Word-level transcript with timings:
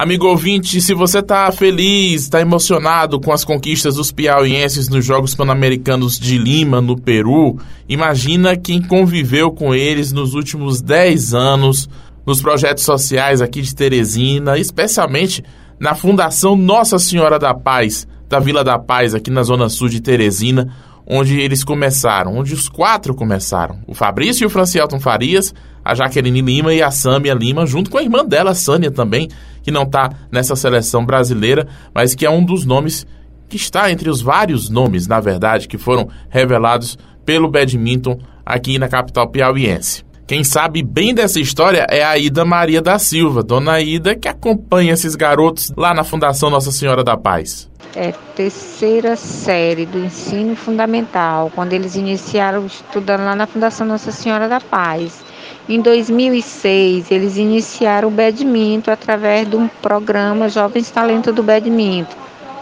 Amigo 0.00 0.26
ouvinte, 0.26 0.80
se 0.80 0.94
você 0.94 1.18
está 1.18 1.52
feliz, 1.52 2.22
está 2.22 2.40
emocionado 2.40 3.20
com 3.20 3.34
as 3.34 3.44
conquistas 3.44 3.96
dos 3.96 4.10
piauienses 4.10 4.88
nos 4.88 5.04
Jogos 5.04 5.34
Pan-Americanos 5.34 6.18
de 6.18 6.38
Lima, 6.38 6.80
no 6.80 6.98
Peru, 6.98 7.58
imagina 7.86 8.56
quem 8.56 8.80
conviveu 8.80 9.50
com 9.50 9.74
eles 9.74 10.10
nos 10.10 10.32
últimos 10.32 10.80
10 10.80 11.34
anos 11.34 11.86
nos 12.24 12.40
projetos 12.40 12.82
sociais 12.82 13.42
aqui 13.42 13.60
de 13.60 13.74
Teresina, 13.74 14.56
especialmente 14.56 15.44
na 15.78 15.94
Fundação 15.94 16.56
Nossa 16.56 16.98
Senhora 16.98 17.38
da 17.38 17.52
Paz, 17.52 18.08
da 18.26 18.38
Vila 18.38 18.64
da 18.64 18.78
Paz, 18.78 19.14
aqui 19.14 19.30
na 19.30 19.42
Zona 19.42 19.68
Sul 19.68 19.90
de 19.90 20.00
Teresina, 20.00 20.74
onde 21.10 21.40
eles 21.40 21.64
começaram, 21.64 22.36
onde 22.36 22.54
os 22.54 22.68
quatro 22.68 23.12
começaram. 23.14 23.80
O 23.84 23.94
Fabrício 23.94 24.44
e 24.44 24.46
o 24.46 24.50
Francielton 24.50 25.00
Farias, 25.00 25.52
a 25.84 25.92
Jaqueline 25.92 26.40
Lima 26.40 26.72
e 26.72 26.80
a 26.80 26.92
Sâmia 26.92 27.34
Lima, 27.34 27.66
junto 27.66 27.90
com 27.90 27.98
a 27.98 28.02
irmã 28.02 28.24
dela, 28.24 28.52
a 28.52 28.54
Sânia 28.54 28.92
também, 28.92 29.28
que 29.60 29.72
não 29.72 29.82
está 29.82 30.10
nessa 30.30 30.54
seleção 30.54 31.04
brasileira, 31.04 31.66
mas 31.92 32.14
que 32.14 32.24
é 32.24 32.30
um 32.30 32.44
dos 32.44 32.64
nomes 32.64 33.04
que 33.48 33.56
está 33.56 33.90
entre 33.90 34.08
os 34.08 34.22
vários 34.22 34.70
nomes, 34.70 35.08
na 35.08 35.18
verdade, 35.18 35.66
que 35.66 35.76
foram 35.76 36.08
revelados 36.28 36.96
pelo 37.26 37.50
badminton 37.50 38.16
aqui 38.46 38.78
na 38.78 38.88
capital 38.88 39.28
piauiense. 39.28 40.04
Quem 40.30 40.44
sabe 40.44 40.80
bem 40.80 41.12
dessa 41.12 41.40
história 41.40 41.84
é 41.90 42.04
a 42.04 42.16
Ida 42.16 42.44
Maria 42.44 42.80
da 42.80 43.00
Silva, 43.00 43.42
dona 43.42 43.80
Ida, 43.80 44.14
que 44.14 44.28
acompanha 44.28 44.92
esses 44.92 45.16
garotos 45.16 45.72
lá 45.76 45.92
na 45.92 46.04
Fundação 46.04 46.48
Nossa 46.48 46.70
Senhora 46.70 47.02
da 47.02 47.16
Paz. 47.16 47.68
É 47.96 48.14
terceira 48.36 49.16
série 49.16 49.84
do 49.86 49.98
ensino 49.98 50.54
fundamental, 50.54 51.50
quando 51.52 51.72
eles 51.72 51.96
iniciaram 51.96 52.64
estudando 52.64 53.24
lá 53.24 53.34
na 53.34 53.44
Fundação 53.44 53.84
Nossa 53.84 54.12
Senhora 54.12 54.48
da 54.48 54.60
Paz. 54.60 55.20
Em 55.68 55.80
2006, 55.80 57.10
eles 57.10 57.36
iniciaram 57.36 58.06
o 58.06 58.12
badminton 58.12 58.92
através 58.92 59.50
de 59.50 59.56
um 59.56 59.66
programa 59.66 60.48
Jovens 60.48 60.92
Talento 60.92 61.32
do 61.32 61.42
Badminton, 61.42 62.16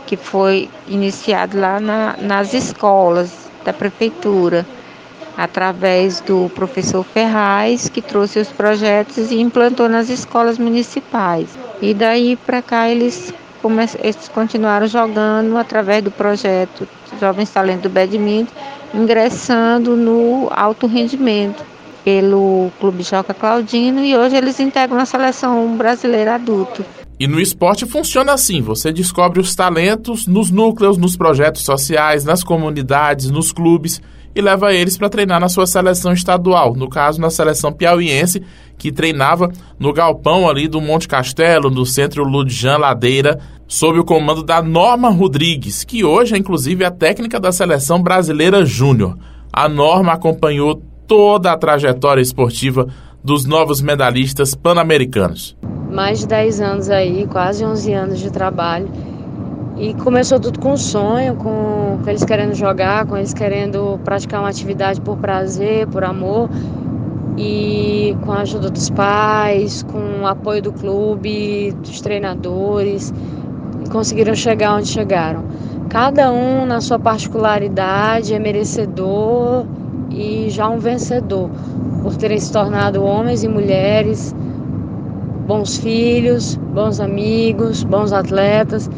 que 0.07 0.16
foi 0.16 0.71
iniciado 0.89 1.60
lá 1.60 1.79
na, 1.79 2.16
nas 2.16 2.55
escolas 2.55 3.30
da 3.63 3.75
prefeitura, 3.75 4.65
através 5.39 6.21
do 6.21 6.51
professor 6.53 7.05
Ferraz, 7.05 7.89
que 7.89 8.03
trouxe 8.03 8.41
os 8.41 8.49
projetos 8.49 9.31
e 9.31 9.37
implantou 9.37 9.89
nas 9.89 10.11
escolas 10.11 10.59
municipais. 10.59 11.57
E 11.81 11.95
daí 11.95 12.35
para 12.35 12.61
cá 12.61 12.91
eles, 12.91 13.33
eles 14.03 14.29
continuaram 14.35 14.89
jogando 14.89 15.57
através 15.57 16.03
do 16.03 16.11
projeto 16.11 16.89
Jovens 17.21 17.51
Talento 17.51 17.83
do 17.83 17.89
Badminton, 17.89 18.53
ingressando 18.93 19.95
no 19.97 20.49
alto 20.51 20.89
rendimento 20.89 21.65
pelo 22.05 22.73
Clube 22.81 23.05
Joca 23.05 23.33
Claudino 23.33 24.05
e 24.05 24.16
hoje 24.16 24.35
eles 24.35 24.59
integram 24.59 24.99
a 24.99 25.07
seleção 25.07 25.77
brasileira 25.77 26.35
adulto. 26.35 26.85
E 27.21 27.29
no 27.29 27.41
esporte 27.41 27.87
funciona 27.87 28.33
assim: 28.33 28.61
você 28.61 28.91
descobre 28.91 29.39
os 29.39 29.55
talentos 29.55 30.27
nos 30.27 30.51
núcleos, 30.51 30.99
nos 30.99 31.16
projetos 31.16 31.63
sociais, 31.63 32.25
nas 32.25 32.43
comunidades, 32.43 33.31
nos 33.31 33.53
clubes 33.53 34.01
e 34.34 34.40
leva 34.40 34.73
eles 34.73 34.96
para 34.96 35.09
treinar 35.09 35.40
na 35.40 35.48
sua 35.48 35.66
seleção 35.66 36.12
estadual, 36.12 36.74
no 36.74 36.88
caso 36.88 37.21
na 37.21 37.30
seleção 37.30 37.73
piauiense, 37.73 38.43
que 38.76 38.93
treinava 38.93 39.51
no 39.79 39.93
galpão 39.93 40.48
ali 40.48 40.68
do 40.68 40.80
Monte 40.80 41.09
Castelo, 41.09 41.70
no 41.70 41.85
centro 41.85 42.24
Ludjan 42.24 42.79
Ladeira, 42.79 43.38
sob 43.66 43.98
o 43.98 44.04
comando 44.04 44.43
da 44.43 44.62
Norma 44.62 45.10
Rodrigues, 45.10 45.85
que 45.85 46.04
hoje 46.04 46.35
é 46.35 46.38
inclusive 46.38 46.85
a 46.85 46.90
técnica 46.90 47.38
da 47.40 47.52
seleção 47.52 48.02
brasileira 48.02 48.65
júnior. 48.65 49.18
A 49.52 49.68
Norma 49.68 50.12
acompanhou 50.12 50.82
toda 51.07 51.52
a 51.52 51.57
trajetória 51.57 52.23
esportiva 52.23 52.87
dos 53.23 53.45
novos 53.45 53.80
medalhistas 53.80 54.54
pan-americanos. 54.54 55.57
Mais 55.90 56.20
de 56.20 56.29
10 56.29 56.60
anos 56.60 56.90
aí, 56.90 57.26
quase 57.26 57.65
11 57.65 57.92
anos 57.92 58.20
de 58.20 58.30
trabalho. 58.30 58.88
E 59.80 59.95
começou 59.95 60.40
tudo 60.40 60.59
com 60.59 60.76
sonho, 60.76 61.37
com, 61.37 62.01
com 62.02 62.10
eles 62.10 62.24
querendo 62.24 62.52
jogar, 62.52 63.07
com 63.07 63.16
eles 63.16 63.32
querendo 63.32 64.00
praticar 64.03 64.41
uma 64.41 64.48
atividade 64.48 65.00
por 65.00 65.16
prazer, 65.19 65.86
por 65.86 66.03
amor. 66.03 66.50
E 67.36 68.16
com 68.25 68.32
a 68.32 68.41
ajuda 68.41 68.70
dos 68.70 68.91
pais, 68.91 69.84
com 69.84 70.22
o 70.22 70.26
apoio 70.26 70.60
do 70.60 70.72
clube, 70.72 71.70
dos 71.80 72.00
treinadores, 72.00 73.14
conseguiram 73.92 74.34
chegar 74.34 74.75
onde 74.75 74.88
chegaram. 74.88 75.44
Cada 75.88 76.32
um 76.32 76.66
na 76.66 76.80
sua 76.80 76.98
particularidade 76.98 78.34
é 78.34 78.38
merecedor 78.41 79.64
e 80.10 80.50
já 80.50 80.69
um 80.69 80.80
vencedor, 80.80 81.50
por 82.03 82.16
terem 82.16 82.41
se 82.41 82.53
tornado 82.53 83.04
homens 83.04 83.44
e 83.44 83.48
mulheres, 83.48 84.34
bons 85.47 85.76
filhos, 85.78 86.56
bons 86.74 86.98
amigos, 86.98 87.84
bons 87.84 88.12
atletas 88.12 88.91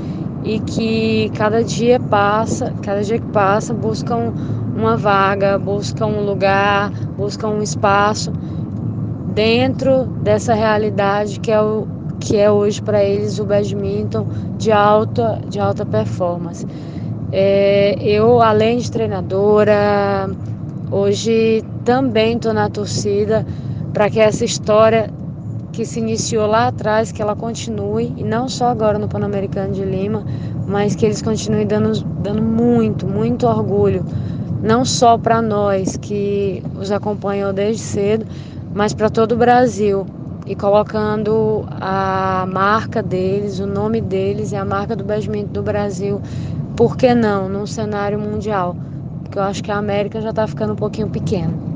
e 0.44 0.58
que 0.60 1.30
cada 1.36 1.62
dia 1.62 2.00
passa, 2.00 2.72
cada 2.82 3.02
dia 3.02 3.18
que 3.18 3.26
passa, 3.26 3.74
buscam 3.74 4.32
uma 4.76 4.96
vaga, 4.96 5.58
buscam 5.58 6.06
um 6.06 6.24
lugar, 6.24 6.90
buscam 7.16 7.48
um 7.48 7.62
espaço 7.62 8.32
dentro 9.34 10.06
dessa 10.22 10.54
realidade 10.54 11.38
que 11.40 11.50
é 11.50 11.60
o 11.60 11.86
que 12.18 12.36
é 12.36 12.50
hoje 12.50 12.82
para 12.82 13.02
eles 13.02 13.38
o 13.38 13.44
badminton 13.46 14.26
de 14.58 14.70
alta 14.70 15.40
de 15.48 15.58
alta 15.58 15.86
performance. 15.86 16.66
É, 17.32 17.96
eu 18.02 18.42
além 18.42 18.78
de 18.78 18.90
treinadora, 18.90 20.28
Hoje 20.92 21.62
também 21.84 22.34
estou 22.34 22.52
na 22.52 22.68
torcida 22.68 23.46
para 23.92 24.10
que 24.10 24.18
essa 24.18 24.44
história 24.44 25.08
que 25.72 25.84
se 25.84 26.00
iniciou 26.00 26.46
lá 26.46 26.68
atrás, 26.68 27.12
que 27.12 27.22
ela 27.22 27.36
continue, 27.36 28.12
e 28.16 28.24
não 28.24 28.48
só 28.48 28.68
agora 28.68 28.98
no 28.98 29.08
Pan-Americano 29.08 29.72
de 29.72 29.84
Lima, 29.84 30.24
mas 30.66 30.94
que 30.94 31.06
eles 31.06 31.22
continuem 31.22 31.66
dando, 31.66 32.04
dando 32.22 32.42
muito, 32.42 33.06
muito 33.06 33.46
orgulho, 33.46 34.04
não 34.62 34.84
só 34.84 35.16
para 35.16 35.40
nós 35.40 35.96
que 35.96 36.62
os 36.78 36.90
acompanham 36.90 37.54
desde 37.54 37.82
cedo, 37.82 38.26
mas 38.74 38.92
para 38.92 39.08
todo 39.08 39.32
o 39.32 39.36
Brasil, 39.36 40.06
e 40.46 40.56
colocando 40.56 41.64
a 41.80 42.44
marca 42.48 43.02
deles, 43.02 43.60
o 43.60 43.66
nome 43.66 44.00
deles 44.00 44.52
e 44.52 44.56
a 44.56 44.64
marca 44.64 44.96
do 44.96 45.04
badminton 45.04 45.52
do 45.52 45.62
Brasil, 45.62 46.20
por 46.76 46.96
que 46.96 47.14
não, 47.14 47.48
num 47.48 47.66
cenário 47.66 48.18
mundial? 48.18 48.76
Porque 49.22 49.38
eu 49.38 49.42
acho 49.42 49.62
que 49.62 49.70
a 49.70 49.76
América 49.76 50.20
já 50.20 50.30
está 50.30 50.46
ficando 50.46 50.72
um 50.72 50.76
pouquinho 50.76 51.08
pequena. 51.08 51.69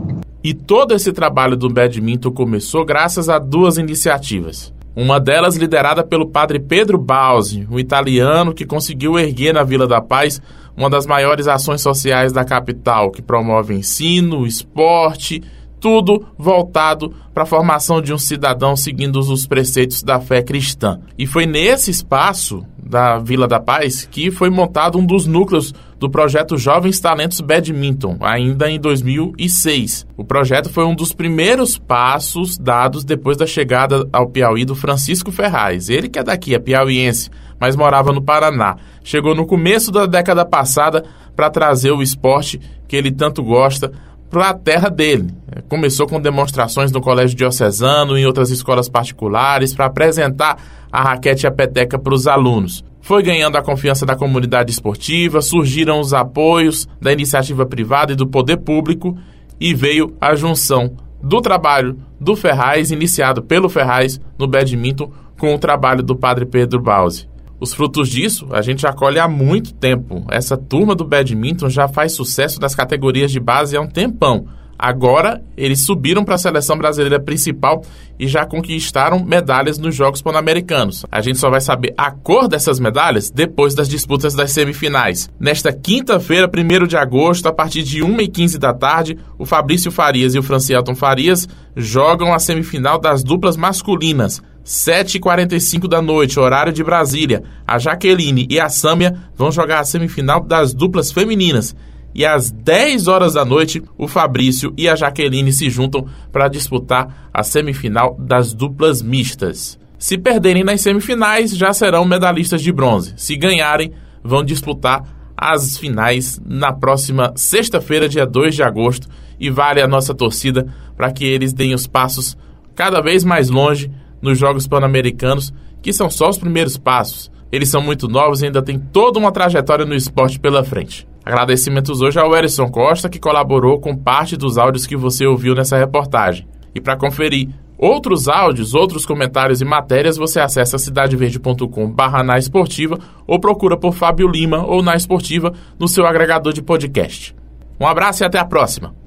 E 0.44 0.52
todo 0.52 0.92
esse 0.92 1.10
trabalho 1.10 1.56
do 1.56 1.70
badminton 1.70 2.30
começou 2.30 2.84
graças 2.84 3.30
a 3.30 3.38
duas 3.38 3.78
iniciativas. 3.78 4.74
Uma 4.94 5.18
delas 5.18 5.56
liderada 5.56 6.04
pelo 6.04 6.28
padre 6.28 6.60
Pedro 6.60 6.98
Bausi, 6.98 7.66
um 7.70 7.78
italiano 7.78 8.52
que 8.52 8.66
conseguiu 8.66 9.18
erguer 9.18 9.54
na 9.54 9.64
Vila 9.64 9.86
da 9.86 10.02
Paz 10.02 10.42
uma 10.76 10.90
das 10.90 11.06
maiores 11.06 11.48
ações 11.48 11.80
sociais 11.80 12.30
da 12.30 12.44
capital, 12.44 13.10
que 13.10 13.22
promove 13.22 13.72
ensino, 13.72 14.46
esporte, 14.46 15.42
tudo 15.80 16.26
voltado 16.36 17.14
para 17.32 17.44
a 17.44 17.46
formação 17.46 18.02
de 18.02 18.12
um 18.12 18.18
cidadão 18.18 18.76
seguindo 18.76 19.20
os 19.20 19.46
preceitos 19.46 20.02
da 20.02 20.20
fé 20.20 20.42
cristã. 20.42 21.00
E 21.16 21.26
foi 21.26 21.46
nesse 21.46 21.90
espaço 21.90 22.66
da 22.78 23.18
Vila 23.18 23.48
da 23.48 23.58
Paz 23.58 24.06
que 24.10 24.30
foi 24.30 24.50
montado 24.50 24.98
um 24.98 25.06
dos 25.06 25.26
núcleos 25.26 25.72
do 26.04 26.10
projeto 26.10 26.58
Jovens 26.58 27.00
Talentos 27.00 27.40
Badminton, 27.40 28.18
ainda 28.20 28.70
em 28.70 28.78
2006. 28.78 30.06
O 30.18 30.22
projeto 30.22 30.68
foi 30.68 30.84
um 30.84 30.94
dos 30.94 31.14
primeiros 31.14 31.78
passos 31.78 32.58
dados 32.58 33.04
depois 33.04 33.38
da 33.38 33.46
chegada 33.46 34.06
ao 34.12 34.28
Piauí 34.28 34.66
do 34.66 34.74
Francisco 34.74 35.32
Ferraz. 35.32 35.88
Ele 35.88 36.10
que 36.10 36.18
é 36.18 36.22
daqui, 36.22 36.54
é 36.54 36.58
piauiense, 36.58 37.30
mas 37.58 37.74
morava 37.74 38.12
no 38.12 38.20
Paraná. 38.20 38.76
Chegou 39.02 39.34
no 39.34 39.46
começo 39.46 39.90
da 39.90 40.04
década 40.04 40.44
passada 40.44 41.02
para 41.34 41.48
trazer 41.48 41.92
o 41.92 42.02
esporte 42.02 42.60
que 42.86 42.96
ele 42.96 43.10
tanto 43.10 43.42
gosta 43.42 43.90
para 44.34 44.50
a 44.50 44.54
terra 44.54 44.88
dele. 44.88 45.32
Começou 45.68 46.08
com 46.08 46.20
demonstrações 46.20 46.90
no 46.90 47.00
Colégio 47.00 47.36
Diocesano 47.36 48.18
e 48.18 48.22
em 48.22 48.26
outras 48.26 48.50
escolas 48.50 48.88
particulares 48.88 49.72
para 49.72 49.86
apresentar 49.86 50.58
a 50.90 51.02
raquete 51.02 51.44
e 51.44 51.46
a 51.46 51.52
peteca 51.52 51.96
para 51.96 52.12
os 52.12 52.26
alunos. 52.26 52.84
Foi 53.00 53.22
ganhando 53.22 53.56
a 53.56 53.62
confiança 53.62 54.04
da 54.04 54.16
comunidade 54.16 54.72
esportiva, 54.72 55.40
surgiram 55.40 56.00
os 56.00 56.12
apoios 56.12 56.88
da 57.00 57.12
iniciativa 57.12 57.64
privada 57.64 58.12
e 58.12 58.16
do 58.16 58.26
poder 58.26 58.56
público 58.56 59.16
e 59.60 59.72
veio 59.72 60.16
a 60.20 60.34
junção 60.34 60.96
do 61.22 61.40
trabalho 61.40 61.96
do 62.20 62.34
Ferraz, 62.34 62.90
iniciado 62.90 63.40
pelo 63.40 63.68
Ferraz 63.68 64.20
no 64.36 64.48
badminton, 64.48 65.12
com 65.38 65.54
o 65.54 65.58
trabalho 65.58 66.02
do 66.02 66.16
padre 66.16 66.44
Pedro 66.44 66.80
Bause. 66.80 67.28
Os 67.64 67.72
frutos 67.72 68.10
disso 68.10 68.46
a 68.50 68.60
gente 68.60 68.82
já 68.82 68.92
colhe 68.92 69.18
há 69.18 69.26
muito 69.26 69.72
tempo. 69.72 70.22
Essa 70.30 70.54
turma 70.54 70.94
do 70.94 71.02
badminton 71.02 71.70
já 71.70 71.88
faz 71.88 72.12
sucesso 72.12 72.60
nas 72.60 72.74
categorias 72.74 73.32
de 73.32 73.40
base 73.40 73.74
há 73.74 73.80
um 73.80 73.88
tempão. 73.88 74.46
Agora, 74.78 75.42
eles 75.56 75.80
subiram 75.80 76.26
para 76.26 76.34
a 76.34 76.38
seleção 76.38 76.76
brasileira 76.76 77.18
principal 77.18 77.80
e 78.18 78.28
já 78.28 78.44
conquistaram 78.44 79.24
medalhas 79.24 79.78
nos 79.78 79.94
Jogos 79.94 80.20
Pan-Americanos. 80.20 81.06
A 81.10 81.22
gente 81.22 81.38
só 81.38 81.48
vai 81.48 81.62
saber 81.62 81.94
a 81.96 82.10
cor 82.10 82.48
dessas 82.48 82.78
medalhas 82.78 83.30
depois 83.30 83.74
das 83.74 83.88
disputas 83.88 84.34
das 84.34 84.50
semifinais. 84.50 85.30
Nesta 85.40 85.72
quinta-feira, 85.72 86.50
1 86.54 86.86
de 86.86 86.98
agosto, 86.98 87.48
a 87.48 87.52
partir 87.52 87.82
de 87.82 88.00
1h15 88.02 88.58
da 88.58 88.74
tarde, 88.74 89.16
o 89.38 89.46
Fabrício 89.46 89.90
Farias 89.90 90.34
e 90.34 90.38
o 90.38 90.42
Francielton 90.42 90.94
Farias 90.94 91.48
jogam 91.74 92.34
a 92.34 92.38
semifinal 92.38 92.98
das 92.98 93.24
duplas 93.24 93.56
masculinas. 93.56 94.42
7h45 94.64 95.86
da 95.86 96.00
noite, 96.00 96.40
horário 96.40 96.72
de 96.72 96.82
Brasília, 96.82 97.42
a 97.66 97.78
Jaqueline 97.78 98.46
e 98.48 98.58
a 98.58 98.68
Sâmia 98.68 99.14
vão 99.36 99.52
jogar 99.52 99.80
a 99.80 99.84
semifinal 99.84 100.42
das 100.42 100.72
duplas 100.72 101.12
femininas. 101.12 101.76
E 102.14 102.24
às 102.24 102.50
10 102.50 103.08
horas 103.08 103.34
da 103.34 103.44
noite, 103.44 103.82
o 103.98 104.08
Fabrício 104.08 104.72
e 104.76 104.88
a 104.88 104.94
Jaqueline 104.94 105.52
se 105.52 105.68
juntam 105.68 106.06
para 106.32 106.48
disputar 106.48 107.28
a 107.34 107.42
semifinal 107.42 108.16
das 108.18 108.54
duplas 108.54 109.02
mistas. 109.02 109.78
Se 109.98 110.16
perderem 110.16 110.64
nas 110.64 110.80
semifinais, 110.80 111.56
já 111.56 111.72
serão 111.72 112.04
medalhistas 112.04 112.62
de 112.62 112.72
bronze. 112.72 113.14
Se 113.16 113.36
ganharem, 113.36 113.92
vão 114.22 114.44
disputar 114.44 115.02
as 115.36 115.76
finais 115.76 116.40
na 116.46 116.72
próxima 116.72 117.32
sexta-feira, 117.36 118.08
dia 118.08 118.24
2 118.24 118.54
de 118.54 118.62
agosto. 118.62 119.08
E 119.38 119.50
vale 119.50 119.82
a 119.82 119.88
nossa 119.88 120.14
torcida 120.14 120.66
para 120.96 121.10
que 121.12 121.24
eles 121.24 121.52
deem 121.52 121.74
os 121.74 121.86
passos 121.86 122.36
cada 122.74 123.00
vez 123.00 123.24
mais 123.24 123.50
longe 123.50 123.90
nos 124.24 124.38
Jogos 124.38 124.66
Pan-Americanos, 124.66 125.52
que 125.82 125.92
são 125.92 126.10
só 126.10 126.28
os 126.28 126.38
primeiros 126.38 126.76
passos. 126.76 127.30
Eles 127.52 127.68
são 127.68 127.80
muito 127.80 128.08
novos 128.08 128.42
e 128.42 128.46
ainda 128.46 128.62
têm 128.62 128.78
toda 128.78 129.18
uma 129.18 129.30
trajetória 129.30 129.84
no 129.84 129.94
esporte 129.94 130.40
pela 130.40 130.64
frente. 130.64 131.06
Agradecimentos 131.24 132.00
hoje 132.00 132.18
ao 132.18 132.34
Erison 132.34 132.68
Costa, 132.68 133.08
que 133.08 133.20
colaborou 133.20 133.78
com 133.78 133.96
parte 133.96 134.36
dos 134.36 134.58
áudios 134.58 134.86
que 134.86 134.96
você 134.96 135.26
ouviu 135.26 135.54
nessa 135.54 135.78
reportagem. 135.78 136.48
E 136.74 136.80
para 136.80 136.96
conferir 136.96 137.50
outros 137.78 138.28
áudios, 138.28 138.74
outros 138.74 139.06
comentários 139.06 139.60
e 139.60 139.64
matérias, 139.64 140.16
você 140.16 140.40
acessa 140.40 140.78
cidadeverde.com 140.78 141.90
barra 141.90 142.22
na 142.22 142.38
esportiva 142.38 142.98
ou 143.26 143.38
procura 143.38 143.76
por 143.76 143.92
Fábio 143.92 144.26
Lima 144.26 144.66
ou 144.66 144.82
na 144.82 144.96
esportiva 144.96 145.52
no 145.78 145.86
seu 145.86 146.06
agregador 146.06 146.52
de 146.52 146.62
podcast. 146.62 147.34
Um 147.80 147.86
abraço 147.86 148.22
e 148.22 148.26
até 148.26 148.38
a 148.38 148.44
próxima! 148.44 149.03